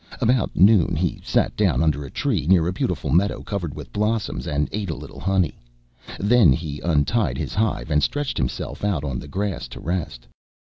[0.19, 4.47] About noon he sat down under a tree, near a beautiful meadow covered with blossoms,
[4.47, 5.59] and ate a little honey.
[6.19, 10.25] Then he untied his hive and stretched himself out on the grass to rest.